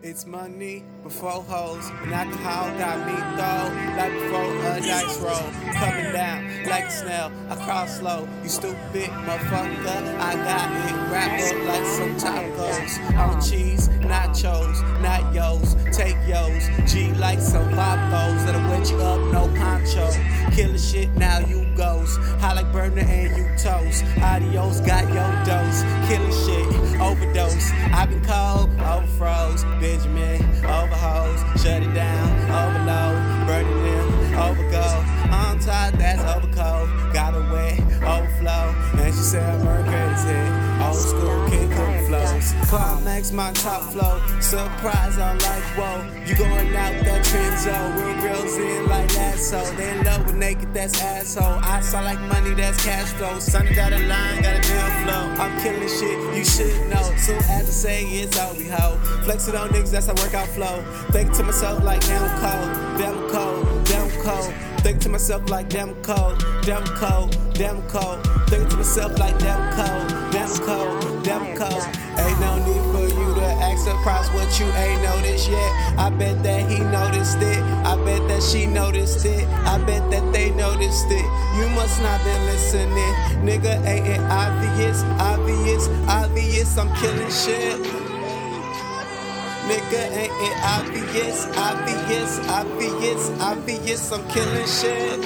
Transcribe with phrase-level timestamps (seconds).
[0.00, 5.74] It's money before hoes, and alcohol got me throw like before a dice roll.
[5.74, 8.28] Coming down like a snail, I cross slow.
[8.44, 11.10] You stupid motherfucker, I got it.
[11.10, 13.18] Wrap up like some tacos.
[13.18, 15.74] On cheese, nachos, not yo's.
[15.96, 16.68] Take yo's.
[16.88, 20.08] G like some babos that'll wet you up, no poncho.
[20.52, 22.16] Killing shit, now you goes.
[22.38, 24.04] High like burner and you toast.
[24.22, 25.82] Adios, got your dose.
[26.06, 27.72] Killing shit, overdose.
[27.92, 28.47] I've been overfroze.
[29.88, 31.40] Benjamin, overhose.
[31.62, 32.28] Shut it down,
[32.60, 33.46] overload.
[33.46, 34.84] Burning them, overgo.
[35.32, 36.88] On top, that's overcoat.
[37.14, 38.74] Got a wet, overflow.
[39.02, 40.68] And she said, I'm crazy.
[40.84, 42.52] Old school kid cook flows.
[42.68, 44.20] Climax, my top flow.
[44.40, 46.04] Surprise, I'm like, whoa.
[46.26, 47.96] You going out that trend zone.
[47.96, 49.72] Real girls in like asshole.
[49.76, 51.60] They in love with naked, that's asshole.
[51.62, 53.38] I saw like money, that's cash flow.
[53.38, 54.87] Sonny got a line, got a deal.
[55.48, 57.02] I'm killing shit, you should know.
[57.16, 58.98] Soon as I say it's we hoe.
[59.24, 60.84] Flexing on niggas, that's a workout flow.
[61.10, 64.52] Think to myself like, damn cold, damn cold, damn cold.
[64.82, 68.22] Think to myself like damn cold, damn cold, damn cold.
[68.48, 71.82] Think to myself like damn cold, damn cold, damn cold.
[72.18, 75.98] Ain't no need for you to act surprised what you ain't noticed yet.
[75.98, 77.62] I bet that he noticed it.
[77.84, 79.48] I bet that she noticed it.
[79.48, 80.32] I bet that
[80.78, 81.24] noticed it.
[81.58, 83.14] You must not been listening.
[83.42, 86.78] Nigga, ain't it obvious, obvious, obvious?
[86.78, 87.80] I'm killing shit.
[89.66, 94.12] Nigga, ain't it obvious, obvious, obvious, obvious?
[94.12, 95.20] I'm killing shit.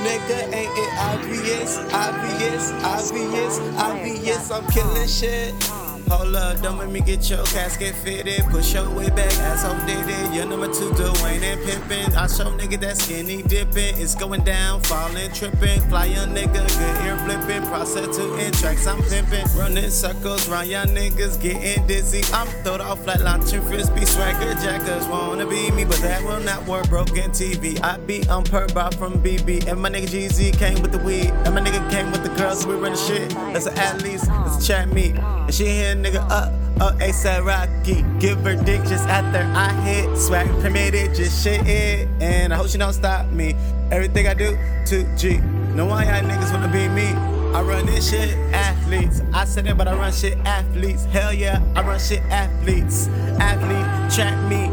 [0.00, 4.50] Nigga, ain't it obvious, obvious, obvious, obvious?
[4.50, 5.85] I'm killing shit.
[6.08, 8.44] Hold up, don't make me get your casket fitted.
[8.46, 10.34] Push your way back, asshole did it.
[10.34, 12.14] Your number two, Dwayne and pimpin'.
[12.14, 13.96] I show nigga that skinny dipping.
[13.98, 15.80] It's going down, falling, tripping.
[15.88, 17.62] Fly young nigga, good ear flipping.
[17.68, 19.44] Prostituting tracks, I'm pimping.
[19.58, 22.22] Running circles round y'all niggas, getting dizzy.
[22.32, 24.04] I'm throwed off like launching frisbee.
[24.04, 26.88] Swagger jackers wanna be me, but that will not work.
[26.88, 27.82] Broken TV.
[27.82, 29.66] I be on per bar from BB.
[29.66, 31.30] And my nigga GZ came with the weed.
[31.44, 33.30] And my nigga came with the girls, we run the shit.
[33.52, 35.16] That's an at least, that's a chat meet.
[35.46, 38.04] And she here, nigga, uh, oh, up, up, ASAP Rocky.
[38.18, 40.18] Give her dick just after I hit.
[40.18, 42.08] Swag permitted, just shit it.
[42.20, 43.54] And I hope she don't stop me.
[43.92, 45.40] Everything I do, 2G.
[45.76, 47.12] No why y'all niggas wanna be me.
[47.54, 49.22] I run this shit, athletes.
[49.32, 51.04] I said it, but I run shit, athletes.
[51.04, 53.06] Hell yeah, I run shit, athletes.
[53.38, 54.66] Athlete, track me.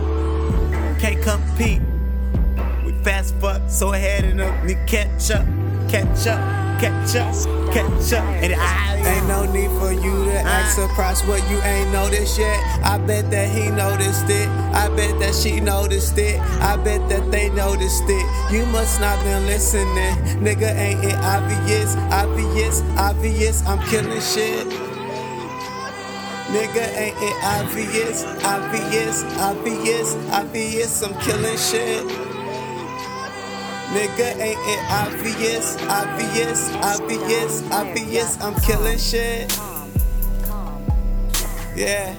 [1.00, 1.82] Can't compete.
[2.84, 4.64] We fast fuck, so ahead and up.
[4.64, 5.46] Need catch up,
[5.88, 7.34] catch up, catch up,
[7.72, 8.24] catch up.
[8.42, 9.23] And I ain't
[9.54, 12.60] need for you to act surprised what you ain't noticed yet.
[12.84, 14.50] I bet that he noticed it.
[14.74, 16.40] I bet that she noticed it.
[16.60, 18.26] I bet that they noticed it.
[18.52, 20.16] You must not been listening.
[20.42, 23.66] Nigga, ain't it obvious, obvious, obvious?
[23.68, 24.68] I'm killing shit.
[26.54, 31.04] Nigga, ain't it obvious, obvious, obvious, obvious?
[31.04, 32.43] I'm killing shit.
[33.94, 38.42] Nigga, ain't it obvious, obvious, obvious, obvious?
[38.42, 39.56] I'm killing shit.
[41.76, 42.16] Yeah.